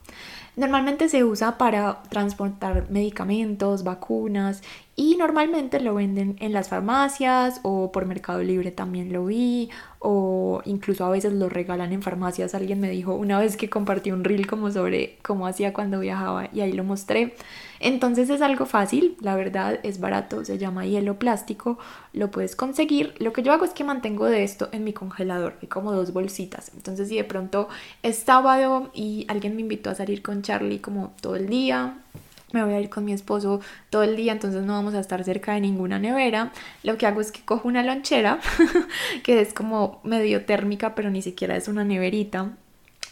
[0.57, 4.61] Normalmente se usa para transportar medicamentos, vacunas
[4.99, 10.61] y normalmente lo venden en las farmacias o por Mercado Libre también lo vi o
[10.65, 12.53] incluso a veces lo regalan en farmacias.
[12.53, 16.49] Alguien me dijo una vez que compartí un reel como sobre cómo hacía cuando viajaba
[16.53, 17.37] y ahí lo mostré.
[17.79, 21.79] Entonces es algo fácil, la verdad es barato, se llama hielo plástico,
[22.13, 23.15] lo puedes conseguir.
[23.21, 26.13] Lo que yo hago es que mantengo de esto en mi congelador, hay como dos
[26.13, 26.73] bolsitas.
[26.75, 27.69] Entonces si de pronto
[28.03, 31.99] es sábado y alguien me invitó a salir con Charlie como todo el día,
[32.53, 35.23] me voy a ir con mi esposo todo el día, entonces no vamos a estar
[35.25, 36.53] cerca de ninguna nevera.
[36.83, 38.41] Lo que hago es que cojo una lonchera,
[39.23, 42.53] que es como medio térmica, pero ni siquiera es una neverita.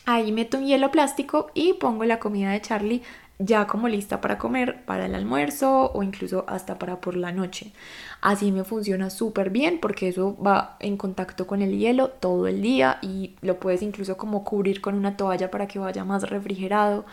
[0.07, 3.03] Ahí meto un hielo plástico y pongo la comida de Charlie
[3.39, 7.73] ya como lista para comer para el almuerzo o incluso hasta para por la noche.
[8.23, 12.63] Así me funciona súper bien porque eso va en contacto con el hielo todo el
[12.63, 17.05] día y lo puedes incluso como cubrir con una toalla para que vaya más refrigerado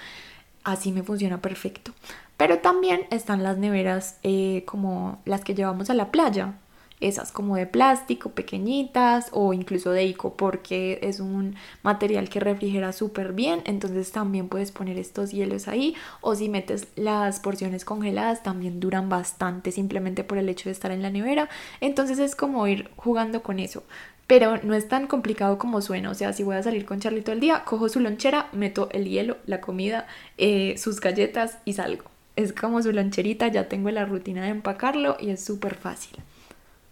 [0.64, 1.92] así me funciona perfecto.
[2.38, 6.56] Pero también están las neveras eh, como las que llevamos a la playa,
[7.04, 12.94] esas como de plástico, pequeñitas o incluso de ico porque es un material que refrigera
[12.94, 18.42] súper bien, entonces también puedes poner estos hielos ahí o si metes las porciones congeladas
[18.42, 21.50] también duran bastante simplemente por el hecho de estar en la nevera,
[21.82, 23.84] entonces es como ir jugando con eso.
[24.28, 26.10] Pero no es tan complicado como suena.
[26.10, 28.90] O sea, si voy a salir con Charlie todo el día, cojo su lonchera, meto
[28.92, 30.08] el hielo, la comida,
[30.38, 32.06] eh, sus galletas y salgo.
[32.36, 36.18] Es como su loncherita, ya tengo la rutina de empacarlo y es súper fácil.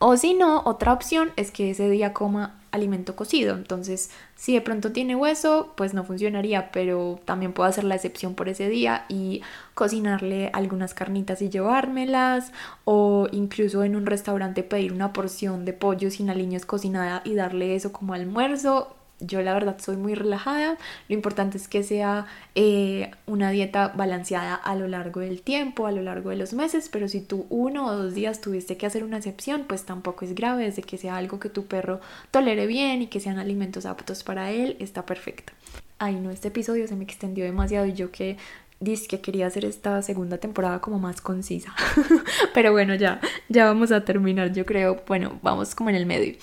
[0.03, 3.55] O si no, otra opción es que ese día coma alimento cocido.
[3.55, 8.33] Entonces, si de pronto tiene hueso, pues no funcionaría, pero también puedo hacer la excepción
[8.33, 9.43] por ese día y
[9.75, 12.51] cocinarle algunas carnitas y llevármelas,
[12.83, 17.75] o incluso en un restaurante pedir una porción de pollo sin aliños cocinada y darle
[17.75, 18.95] eso como almuerzo.
[19.21, 24.55] Yo la verdad soy muy relajada, lo importante es que sea eh, una dieta balanceada
[24.55, 27.86] a lo largo del tiempo, a lo largo de los meses, pero si tú uno
[27.86, 31.17] o dos días tuviste que hacer una excepción, pues tampoco es grave, desde que sea
[31.17, 35.53] algo que tu perro tolere bien y que sean alimentos aptos para él, está perfecto.
[35.99, 38.38] Ay, no, este episodio se me extendió demasiado y yo que
[38.81, 41.73] dije que quería hacer esta segunda temporada como más concisa.
[42.53, 45.01] Pero bueno, ya, ya vamos a terminar, yo creo.
[45.07, 46.36] Bueno, vamos como en el medio.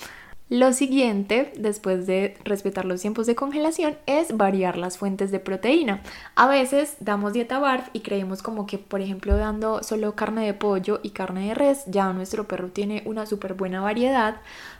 [0.49, 6.01] Lo siguiente, después de respetar los tiempos de congelación, es variar las fuentes de proteína.
[6.33, 10.55] A veces damos dieta BARF y creemos como que, por ejemplo, dando solo carne de
[10.55, 14.37] pollo y carne de res, ya nuestro perro tiene una súper buena variedad.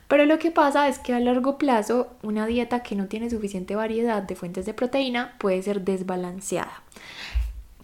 [0.08, 3.75] Pero lo que pasa es que a largo plazo, una dieta que no tiene suficiente
[3.75, 6.82] variedad de fuentes de proteína puede ser desbalanceada.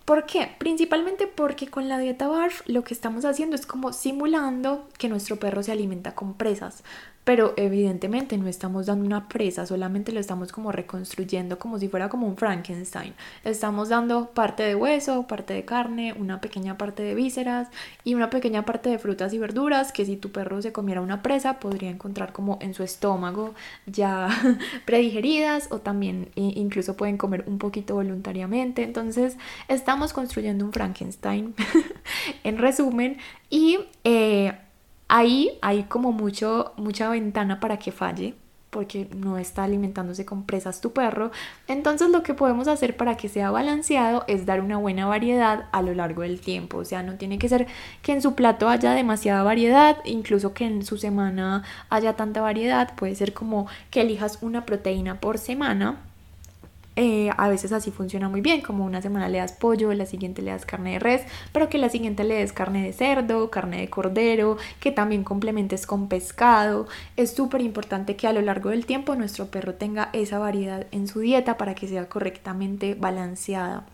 [0.05, 0.49] ¿Por qué?
[0.57, 5.37] Principalmente porque con la dieta BARF lo que estamos haciendo es como simulando que nuestro
[5.37, 6.83] perro se alimenta con presas
[7.25, 12.07] pero evidentemente no estamos dando una presa, solamente lo estamos como reconstruyendo como si fuera
[12.07, 13.13] como un Frankenstein.
[13.43, 17.69] Estamos dando parte de hueso, parte de carne, una pequeña parte de vísceras
[18.03, 21.23] y una pequeña parte de frutas y verduras que si tu perro se comiera una
[21.23, 23.55] presa podría encontrar como en su estómago
[23.87, 24.29] ya
[24.85, 28.83] predigeridas o también incluso pueden comer un poquito voluntariamente.
[28.83, 29.35] Entonces
[29.67, 31.55] estamos construyendo un Frankenstein
[32.43, 33.17] en resumen
[33.49, 33.79] y...
[34.03, 34.53] Eh,
[35.07, 38.35] Ahí hay como mucho, mucha ventana para que falle
[38.75, 41.31] porque no está alimentándose con presas tu perro.
[41.69, 45.81] Entonces lo que podemos hacer para que sea balanceado es dar una buena variedad a
[45.81, 46.79] lo largo del tiempo.
[46.79, 47.67] O sea, no tiene que ser
[48.01, 52.93] que en su plato haya demasiada variedad, incluso que en su semana haya tanta variedad.
[52.95, 56.01] Puede ser como que elijas una proteína por semana
[56.95, 60.41] eh, a veces así funciona muy bien, como una semana le das pollo, la siguiente
[60.41, 63.81] le das carne de res, pero que la siguiente le des carne de cerdo, carne
[63.81, 66.87] de cordero, que también complementes con pescado.
[67.17, 71.07] Es súper importante que a lo largo del tiempo nuestro perro tenga esa variedad en
[71.07, 73.85] su dieta para que sea correctamente balanceada.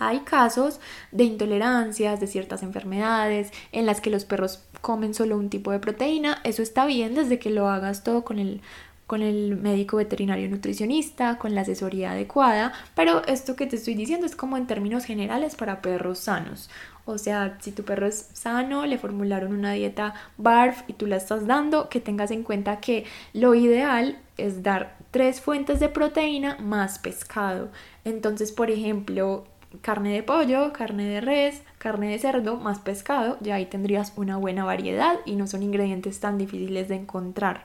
[0.00, 0.80] Hay casos
[1.12, 5.78] de intolerancias, de ciertas enfermedades en las que los perros comen solo un tipo de
[5.78, 6.40] proteína.
[6.42, 8.62] Eso está bien desde que lo hagas todo con el
[9.10, 14.24] con el médico veterinario nutricionista, con la asesoría adecuada, pero esto que te estoy diciendo
[14.24, 16.70] es como en términos generales para perros sanos.
[17.06, 21.16] O sea, si tu perro es sano, le formularon una dieta BARF y tú la
[21.16, 26.56] estás dando, que tengas en cuenta que lo ideal es dar tres fuentes de proteína
[26.60, 27.72] más pescado.
[28.04, 29.42] Entonces, por ejemplo,
[29.80, 34.36] carne de pollo, carne de res, carne de cerdo más pescado, ya ahí tendrías una
[34.36, 37.64] buena variedad y no son ingredientes tan difíciles de encontrar.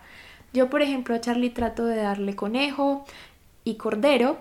[0.56, 3.04] Yo, por ejemplo, a Charlie trato de darle conejo
[3.66, 4.38] y cordero,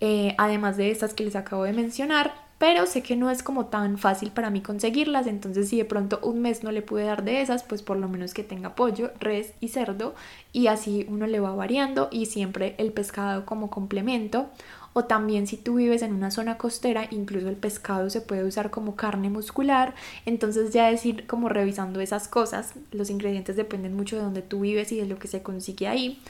[0.00, 3.64] eh, además de estas que les acabo de mencionar, pero sé que no es como
[3.66, 7.24] tan fácil para mí conseguirlas, entonces si de pronto un mes no le pude dar
[7.24, 10.14] de esas, pues por lo menos que tenga pollo, res y cerdo,
[10.52, 14.50] y así uno le va variando y siempre el pescado como complemento
[14.94, 18.70] o también si tú vives en una zona costera, incluso el pescado se puede usar
[18.70, 24.22] como carne muscular, entonces ya decir como revisando esas cosas, los ingredientes dependen mucho de
[24.22, 26.20] donde tú vives y de lo que se consigue ahí.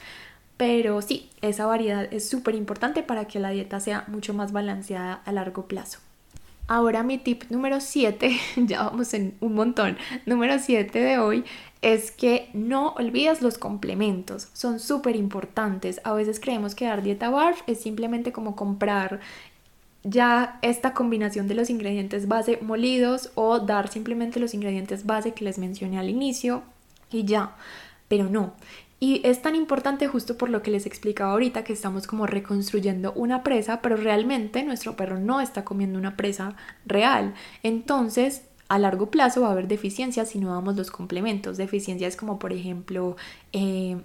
[0.57, 5.21] Pero sí, esa variedad es súper importante para que la dieta sea mucho más balanceada
[5.25, 5.99] a largo plazo.
[6.67, 11.45] Ahora mi tip número 7, ya vamos en un montón, número 7 de hoy
[11.85, 16.01] es que no olvides los complementos, son súper importantes.
[16.03, 19.19] A veces creemos que dar dieta BARF es simplemente como comprar
[20.03, 25.45] ya esta combinación de los ingredientes base molidos o dar simplemente los ingredientes base que
[25.45, 26.63] les mencioné al inicio
[27.11, 27.55] y ya,
[28.07, 28.55] pero no.
[28.99, 33.13] Y es tan importante justo por lo que les explicaba ahorita que estamos como reconstruyendo
[33.13, 36.55] una presa, pero realmente nuestro perro no está comiendo una presa
[36.87, 37.35] real.
[37.61, 41.57] Entonces a largo plazo va a haber deficiencias si no damos los complementos.
[41.57, 43.15] Deficiencias como por ejemplo
[43.53, 43.97] eh,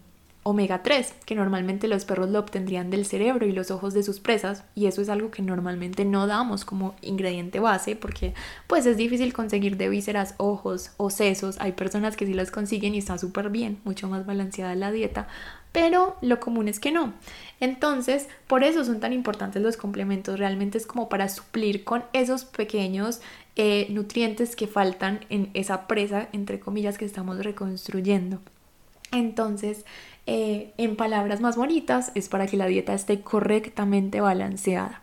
[0.42, 4.20] omega 3, que normalmente los perros lo obtendrían del cerebro y los ojos de sus
[4.20, 8.32] presas, y eso es algo que normalmente no damos como ingrediente base porque
[8.66, 11.56] pues es difícil conseguir de vísceras, ojos o sesos.
[11.60, 15.28] Hay personas que sí los consiguen y está súper bien, mucho más balanceada la dieta,
[15.72, 17.12] pero lo común es que no.
[17.60, 22.44] Entonces, por eso son tan importantes los complementos, realmente es como para suplir con esos
[22.44, 23.20] pequeños
[23.56, 28.38] eh, nutrientes que faltan en esa presa, entre comillas, que estamos reconstruyendo.
[29.12, 29.84] Entonces,
[30.26, 35.02] eh, en palabras más bonitas, es para que la dieta esté correctamente balanceada.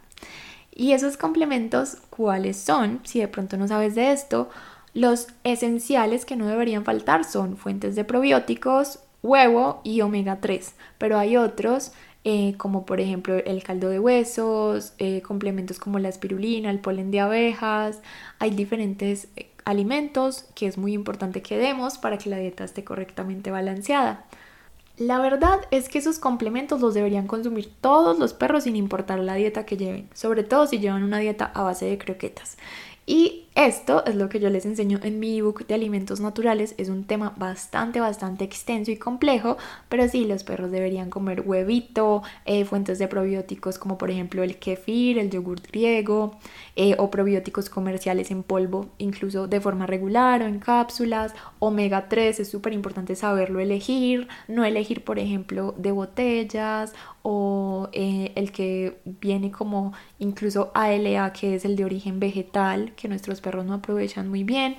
[0.73, 3.01] Y esos complementos, ¿cuáles son?
[3.03, 4.49] Si de pronto no sabes de esto,
[4.93, 11.17] los esenciales que no deberían faltar son fuentes de probióticos, huevo y omega 3, pero
[11.17, 11.91] hay otros
[12.29, 17.09] eh, como por ejemplo el caldo de huesos, eh, complementos como la espirulina, el polen
[17.09, 18.01] de abejas.
[18.39, 22.83] Hay diferentes eh, alimentos que es muy importante que demos para que la dieta esté
[22.83, 24.25] correctamente balanceada.
[24.97, 29.35] La verdad es que esos complementos los deberían consumir todos los perros sin importar la
[29.35, 32.57] dieta que lleven, sobre todo si llevan una dieta a base de croquetas.
[33.09, 36.75] Y esto es lo que yo les enseño en mi ebook de alimentos naturales.
[36.77, 39.55] Es un tema bastante, bastante extenso y complejo,
[39.87, 44.57] pero sí, los perros deberían comer huevito, eh, fuentes de probióticos como por ejemplo el
[44.59, 46.37] kefir, el yogur griego,
[46.75, 51.33] eh, o probióticos comerciales en polvo, incluso de forma regular o en cápsulas.
[51.59, 58.31] Omega 3 es súper importante saberlo elegir, no elegir por ejemplo de botellas o eh,
[58.35, 63.65] el que viene como incluso ALA, que es el de origen vegetal, que nuestros perros
[63.65, 64.77] no aprovechan muy bien.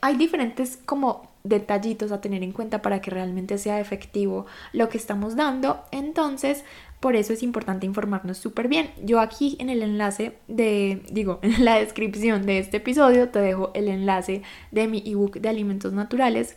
[0.00, 4.98] Hay diferentes como detallitos a tener en cuenta para que realmente sea efectivo lo que
[4.98, 5.82] estamos dando.
[5.90, 6.64] Entonces,
[7.00, 8.90] por eso es importante informarnos súper bien.
[9.02, 13.70] Yo aquí en el enlace de, digo, en la descripción de este episodio te dejo
[13.74, 16.56] el enlace de mi ebook de alimentos naturales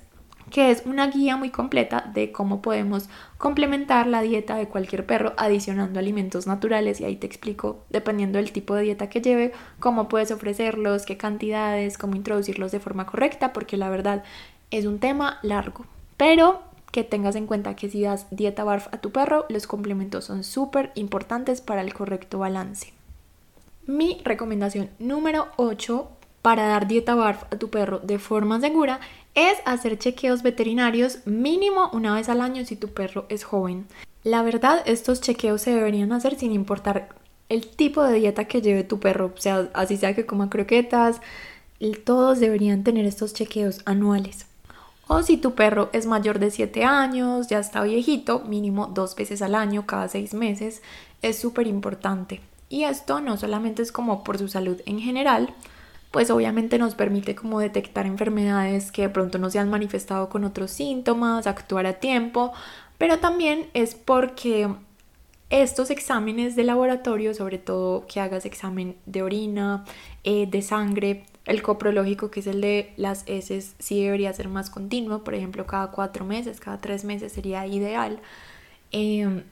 [0.54, 5.34] que es una guía muy completa de cómo podemos complementar la dieta de cualquier perro
[5.36, 10.08] adicionando alimentos naturales y ahí te explico, dependiendo del tipo de dieta que lleve, cómo
[10.08, 14.24] puedes ofrecerlos, qué cantidades, cómo introducirlos de forma correcta, porque la verdad
[14.70, 15.88] es un tema largo.
[16.18, 20.26] Pero que tengas en cuenta que si das dieta BARF a tu perro, los complementos
[20.26, 22.94] son súper importantes para el correcto balance.
[23.88, 26.08] Mi recomendación número 8
[26.44, 29.00] para dar dieta BARF a tu perro de forma segura
[29.34, 33.88] es hacer chequeos veterinarios mínimo una vez al año si tu perro es joven.
[34.24, 37.16] La verdad, estos chequeos se deberían hacer sin importar
[37.48, 41.22] el tipo de dieta que lleve tu perro, o sea, así sea que coma croquetas,
[42.04, 44.46] todos deberían tener estos chequeos anuales.
[45.08, 49.42] O si tu perro es mayor de 7 años, ya está viejito, mínimo dos veces
[49.42, 50.82] al año, cada 6 meses,
[51.22, 52.42] es súper importante.
[52.70, 55.54] Y esto no solamente es como por su salud en general,
[56.14, 60.44] pues obviamente nos permite como detectar enfermedades que de pronto no se han manifestado con
[60.44, 62.54] otros síntomas, actuar a tiempo,
[63.00, 64.70] pero también es porque
[65.50, 69.86] estos exámenes de laboratorio, sobre todo que hagas examen de orina,
[70.24, 74.70] eh, de sangre, el coprológico, que es el de las heces, sí debería ser más
[74.70, 78.20] continuo, por ejemplo, cada cuatro meses, cada tres meses sería ideal.
[78.92, 79.44] Eh,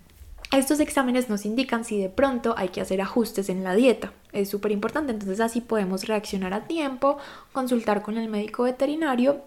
[0.52, 4.12] estos exámenes nos indican si de pronto hay que hacer ajustes en la dieta.
[4.34, 7.18] Es súper importante, entonces así podemos reaccionar a tiempo,
[7.54, 9.42] consultar con el médico veterinario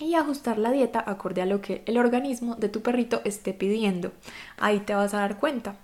[0.00, 4.12] y ajustar la dieta acorde a lo que el organismo de tu perrito esté pidiendo.
[4.58, 5.76] Ahí te vas a dar cuenta.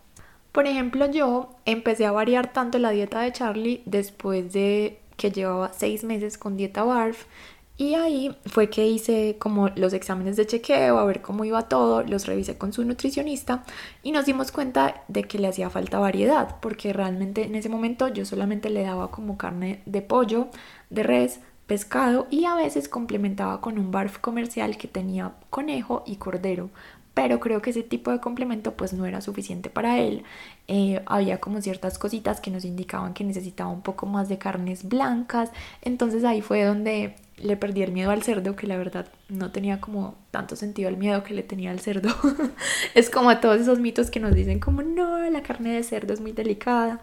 [0.50, 5.72] Por ejemplo, yo empecé a variar tanto la dieta de Charlie después de que llevaba
[5.72, 7.26] seis meses con dieta BARF
[7.76, 12.02] y ahí fue que hice como los exámenes de chequeo, a ver cómo iba todo,
[12.04, 13.64] los revisé con su nutricionista
[14.02, 18.06] y nos dimos cuenta de que le hacía falta variedad, porque realmente en ese momento
[18.08, 20.48] yo solamente le daba como carne de pollo,
[20.90, 26.16] de res, pescado y a veces complementaba con un barf comercial que tenía conejo y
[26.16, 26.70] cordero,
[27.14, 30.24] pero creo que ese tipo de complemento pues no era suficiente para él.
[30.68, 34.86] Eh, había como ciertas cositas que nos indicaban que necesitaba un poco más de carnes
[34.88, 35.50] blancas,
[35.82, 39.80] entonces ahí fue donde le perdí el miedo al cerdo, que la verdad no tenía
[39.80, 42.10] como tanto sentido el miedo que le tenía al cerdo.
[42.94, 46.14] es como a todos esos mitos que nos dicen como no, la carne de cerdo
[46.14, 47.00] es muy delicada.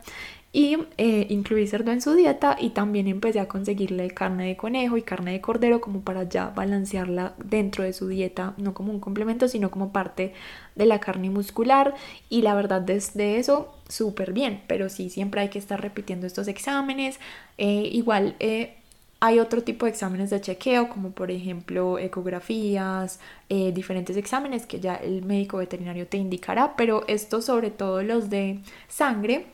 [0.54, 4.98] Y eh, incluí cerdo en su dieta y también empecé a conseguirle carne de conejo
[4.98, 9.00] y carne de cordero como para ya balancearla dentro de su dieta, no como un
[9.00, 10.34] complemento, sino como parte
[10.76, 11.96] de la carne muscular.
[12.28, 16.48] Y la verdad desde eso súper bien, pero sí, siempre hay que estar repitiendo estos
[16.48, 17.20] exámenes.
[17.58, 18.36] Eh, igual...
[18.40, 18.78] Eh,
[19.24, 23.20] hay otro tipo de exámenes de chequeo, como por ejemplo ecografías,
[23.50, 28.32] eh, diferentes exámenes que ya el médico veterinario te indicará, pero estos, sobre todo los
[28.32, 29.46] de sangre,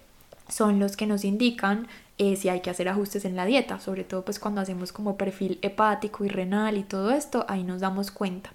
[0.48, 1.88] son los que nos indican
[2.18, 5.18] eh, si hay que hacer ajustes en la dieta, sobre todo pues cuando hacemos como
[5.18, 8.52] perfil hepático y renal y todo esto, ahí nos damos cuenta.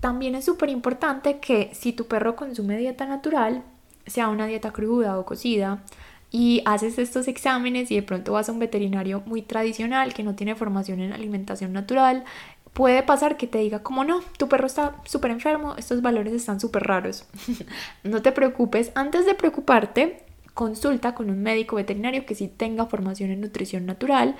[0.00, 3.64] También es súper importante que si tu perro consume dieta natural,
[4.06, 5.82] sea una dieta cruda o cocida,
[6.30, 10.34] y haces estos exámenes y de pronto vas a un veterinario muy tradicional que no
[10.34, 12.24] tiene formación en alimentación natural,
[12.72, 16.60] puede pasar que te diga como no, tu perro está súper enfermo, estos valores están
[16.60, 17.24] súper raros.
[18.04, 20.22] no te preocupes, antes de preocuparte,
[20.54, 24.36] consulta con un médico veterinario que sí tenga formación en nutrición natural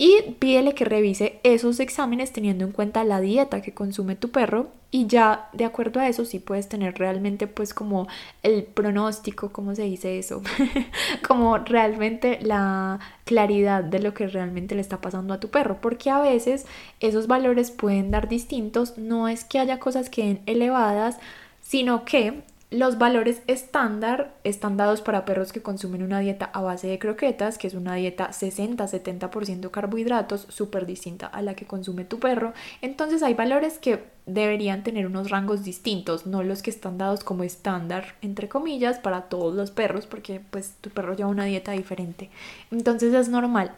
[0.00, 4.68] y pídele que revise esos exámenes teniendo en cuenta la dieta que consume tu perro
[4.92, 8.06] y ya de acuerdo a eso sí puedes tener realmente pues como
[8.44, 10.40] el pronóstico, ¿cómo se dice eso?
[11.26, 16.10] como realmente la claridad de lo que realmente le está pasando a tu perro, porque
[16.10, 16.64] a veces
[17.00, 21.18] esos valores pueden dar distintos, no es que haya cosas que den elevadas,
[21.60, 26.86] sino que los valores estándar están dados para perros que consumen una dieta a base
[26.86, 32.18] de croquetas, que es una dieta 60-70% carbohidratos, súper distinta a la que consume tu
[32.18, 32.52] perro.
[32.82, 37.42] Entonces hay valores que deberían tener unos rangos distintos, no los que están dados como
[37.42, 42.28] estándar, entre comillas, para todos los perros, porque pues tu perro lleva una dieta diferente.
[42.70, 43.72] Entonces es normal.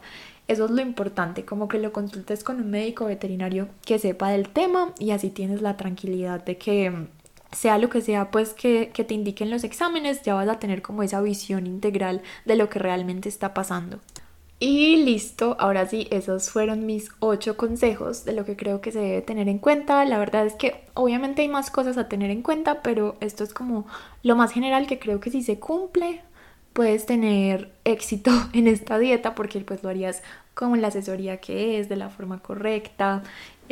[0.49, 4.49] Eso es lo importante, como que lo consultes con un médico veterinario que sepa del
[4.49, 7.07] tema y así tienes la tranquilidad de que
[7.51, 11.03] sea lo que sea pues que, te indiquen los exámenes, ya vas a tener como
[11.03, 13.99] esa visión integral de lo que realmente está pasando.
[14.59, 18.99] Y listo, ahora sí, esos fueron mis ocho consejos de lo que creo que se
[18.99, 20.05] debe tener en cuenta.
[20.05, 23.55] La verdad es que obviamente hay más cosas a tener en cuenta, pero esto es
[23.55, 23.87] como
[24.21, 26.21] lo más general que creo que si se cumple,
[26.73, 30.21] puedes tener éxito en esta dieta porque pues lo harías
[30.53, 33.23] como la asesoría que es, de la forma correcta,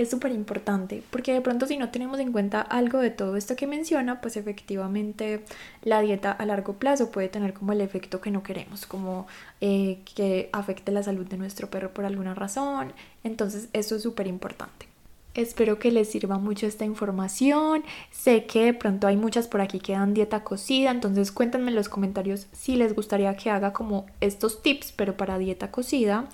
[0.02, 3.56] es súper importante porque de pronto si no tenemos en cuenta algo de todo esto
[3.56, 5.44] que menciona, pues efectivamente
[5.84, 9.28] la dieta a largo plazo puede tener como el efecto que no queremos, como
[9.62, 12.94] eh, que afecte la salud de nuestro perro por alguna razón.
[13.24, 14.88] Entonces eso es súper importante.
[15.36, 17.84] Espero que les sirva mucho esta información.
[18.12, 21.76] Sé que de pronto hay muchas por aquí que dan dieta cocida, entonces cuéntenme en
[21.76, 26.26] los comentarios si les gustaría que haga como estos tips, pero para dieta cocida.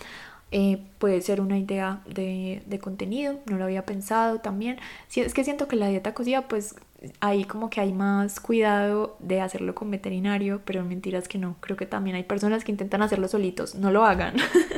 [0.58, 4.78] Eh, puede ser una idea de, de, contenido, no lo había pensado también.
[5.10, 6.76] Si es que siento que la dieta cocida pues
[7.20, 11.56] ahí como que hay más cuidado de hacerlo con veterinario, pero mentiras que no.
[11.60, 14.36] Creo que también hay personas que intentan hacerlo solitos, no lo hagan.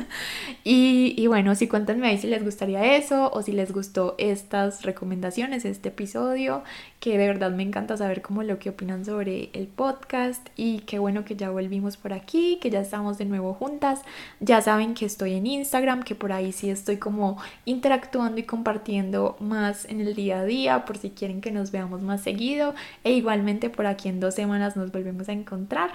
[0.63, 4.83] y, y, bueno, si cuéntenme ahí si les gustaría eso o si les gustó estas
[4.83, 6.63] recomendaciones, este episodio,
[6.99, 10.97] que de verdad me encanta saber cómo lo que opinan sobre el podcast y qué
[10.97, 14.01] bueno que ya volvimos por aquí, que ya estamos de nuevo juntas.
[14.39, 19.37] Ya saben que estoy en Instagram, que por ahí sí estoy como interactuando y compartiendo
[19.39, 22.73] más en el día a día, por si quieren que nos veamos más seguido
[23.03, 25.91] e igualmente por aquí en dos semanas nos volvemos a encontrar.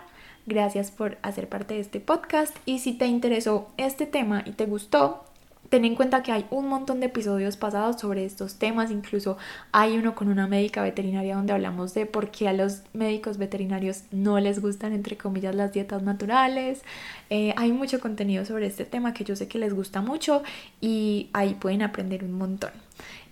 [0.46, 4.66] Gracias por hacer parte de este podcast y si te interesó este tema y te
[4.66, 5.24] gustó,
[5.72, 9.38] ten en cuenta que hay un montón de episodios pasados sobre estos temas, incluso
[9.72, 14.02] hay uno con una médica veterinaria donde hablamos de por qué a los médicos veterinarios
[14.10, 16.82] no les gustan, entre comillas, las dietas naturales.
[17.30, 20.42] Eh, hay mucho contenido sobre este tema que yo sé que les gusta mucho
[20.82, 22.72] y ahí pueden aprender un montón.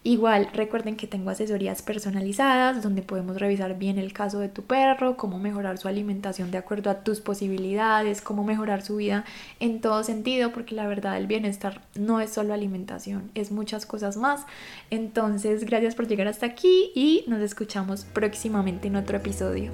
[0.03, 5.19] Igual recuerden que tengo asesorías personalizadas donde podemos revisar bien el caso de tu perro,
[5.19, 9.27] cómo mejorar su alimentación de acuerdo a tus posibilidades, cómo mejorar su vida
[9.59, 14.17] en todo sentido, porque la verdad el bienestar no es solo alimentación, es muchas cosas
[14.17, 14.47] más.
[14.89, 19.71] Entonces, gracias por llegar hasta aquí y nos escuchamos próximamente en otro episodio.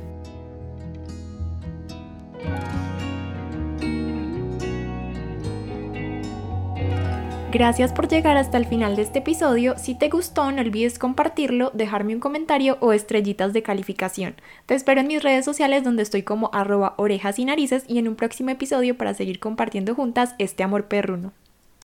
[7.57, 9.78] Gracias por llegar hasta el final de este episodio.
[9.78, 14.34] Si te gustó, no olvides compartirlo, dejarme un comentario o estrellitas de calificación.
[14.66, 18.09] Te espero en mis redes sociales donde estoy como arroba orejas y narices y en
[18.09, 21.32] un próximo episodio para seguir compartiendo juntas este amor perruno.